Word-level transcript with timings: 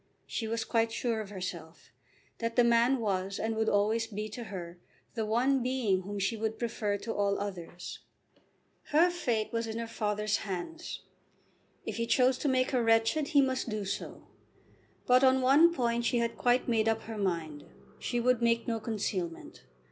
She 0.25 0.47
was 0.47 0.63
quite 0.65 0.91
sure 0.91 1.21
of 1.21 1.29
herself, 1.29 1.91
that 2.39 2.55
the 2.55 2.63
man 2.63 2.97
was 2.97 3.37
and 3.37 3.55
would 3.55 3.69
always 3.69 4.07
be 4.07 4.29
to 4.29 4.45
her 4.45 4.79
the 5.13 5.27
one 5.27 5.61
being 5.61 6.01
whom 6.01 6.17
she 6.17 6.35
would 6.35 6.57
prefer 6.57 6.97
to 6.97 7.13
all 7.13 7.37
others. 7.37 7.99
Her 8.85 9.11
fate 9.11 9.53
was 9.53 9.67
in 9.67 9.77
her 9.77 9.85
father's 9.85 10.37
hands. 10.37 11.03
If 11.85 11.97
he 11.97 12.07
chose 12.07 12.39
to 12.39 12.47
make 12.49 12.71
her 12.71 12.81
wretched 12.83 13.27
he 13.27 13.41
must 13.43 13.69
do 13.69 13.85
so. 13.85 14.27
But 15.05 15.23
on 15.23 15.39
one 15.39 15.71
point 15.71 16.03
she 16.05 16.17
had 16.17 16.35
quite 16.35 16.67
made 16.67 16.89
up 16.89 17.03
her 17.03 17.19
mind. 17.19 17.65
She 17.99 18.19
would 18.19 18.41
make 18.41 18.67
no 18.67 18.79
concealment. 18.79 19.65